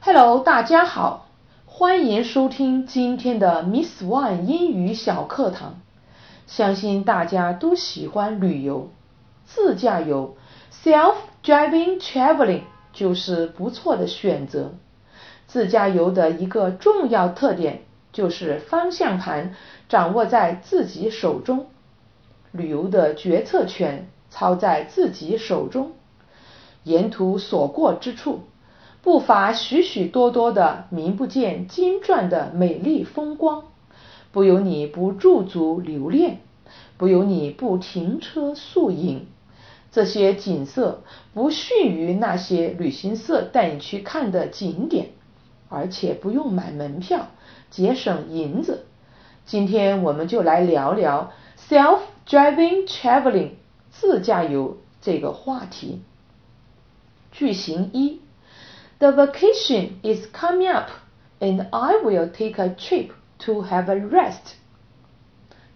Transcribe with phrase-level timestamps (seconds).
[0.00, 1.26] Hello，大家好，
[1.66, 5.80] 欢迎收听今天的 Miss One 英语小课堂。
[6.46, 8.90] 相信大家都喜欢旅游，
[9.44, 10.36] 自驾游
[10.72, 14.74] （self-driving traveling） 就是不错的选择。
[15.48, 19.56] 自驾游的一个重要特点就是方向盘
[19.88, 21.66] 掌握在自己手中，
[22.52, 25.90] 旅游的决策权操在自己手中。
[26.84, 28.44] 沿途所过之处。
[29.00, 33.64] 不乏许许多多的名不见经传的美丽风光，
[34.32, 36.40] 不由你不驻足留恋，
[36.96, 39.26] 不由你不停车宿营。
[39.90, 45.10] 这些景色不逊于那些旅行社带你去看的景点，
[45.68, 47.28] 而且不用买门票，
[47.70, 48.84] 节省银子。
[49.46, 51.32] 今天我们就来聊聊
[51.68, 53.52] self-driving traveling
[53.90, 56.02] 自驾游这个话题。
[57.32, 58.20] 句型一。
[58.99, 60.89] The vacation is coming up,
[61.39, 64.55] and I will take a trip to have a rest.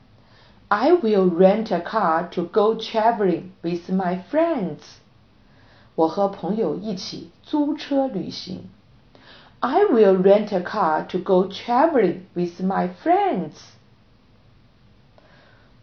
[0.68, 4.80] I will rent a car to go traveling with my friends。
[5.96, 8.70] 我和朋友一起租车旅行。
[9.60, 13.54] I will rent a car to go traveling with my friends。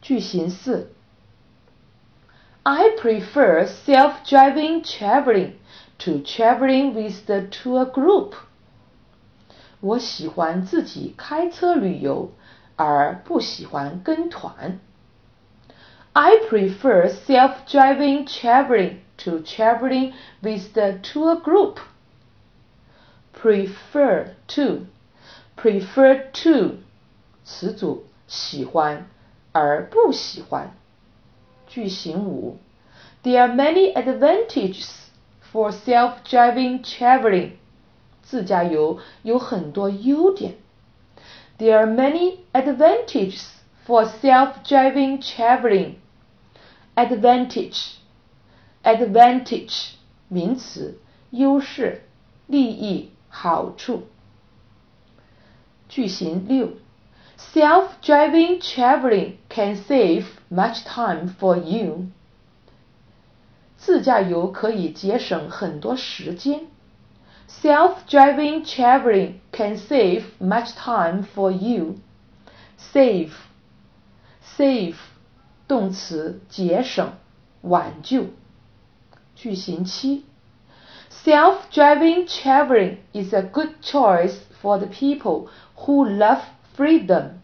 [0.07, 0.91] 句型四，
[2.63, 5.53] I prefer self-driving traveling
[5.99, 8.35] to traveling with the tour group。
[9.81, 12.33] 我喜欢自己开车旅游，
[12.77, 14.79] 而不喜欢跟团。
[16.13, 21.79] I prefer self-driving traveling to traveling with the tour group.
[23.35, 24.87] Prefer to,
[25.57, 26.77] prefer to，
[27.45, 29.09] 词组，喜欢。
[29.57, 30.75] 而不喜欢。
[31.67, 32.59] 句型五，
[33.23, 34.89] There are many advantages
[35.53, 37.53] for self-driving traveling。
[38.23, 40.55] 自驾游有很多优点。
[41.59, 43.43] There are many advantages
[43.85, 45.95] for self-driving traveling.
[46.95, 47.95] Advantage,
[48.83, 49.93] advantage
[50.29, 50.99] 名词，
[51.31, 52.03] 优势、
[52.47, 54.05] 利益、好处。
[55.89, 56.71] 句型六。
[57.39, 62.07] Self-driving traveling can save much time for you.
[63.77, 66.67] 自驾游可以节省很多时间。
[67.49, 71.97] Self-driving traveling can save much time for you.
[72.79, 73.31] Save,
[74.57, 74.95] save
[75.69, 77.13] 动词节省、
[77.63, 78.27] 挽救。
[79.35, 80.25] 句型七，
[81.11, 86.43] Self-driving traveling is a good choice for the people who love
[86.77, 87.41] freedom，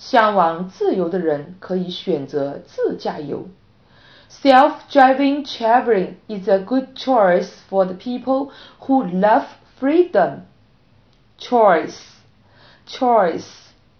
[0.00, 3.48] 向往自由的人可以选择自驾游。
[4.28, 8.50] Self-driving traveling is a good choice for the people
[8.80, 9.44] who love
[9.80, 10.40] freedom.
[11.38, 11.98] Choice,
[12.86, 13.46] choice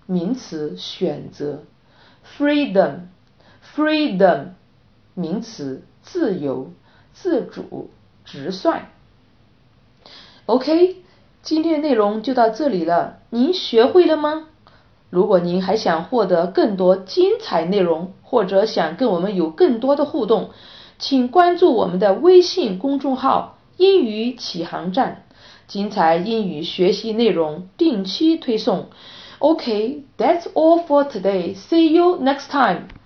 [0.07, 1.63] 名词选择，
[2.39, 3.09] freedom,
[3.75, 4.49] freedom
[5.15, 6.73] 名词自由、
[7.13, 7.91] 自主、
[8.25, 8.87] 直率。
[10.47, 11.03] OK。
[11.43, 14.49] 今天的内容就到这里了，您学会了吗？
[15.12, 20.50] 如果您还想获得更多精彩内容，或者想跟我们有更多的互动，
[20.98, 25.26] 请关注我们的微信公众号“英语启航站”，
[25.68, 28.88] 精彩英语学习内容定期推送。
[29.40, 31.56] OK，that's all for today.
[31.56, 33.01] See you next time.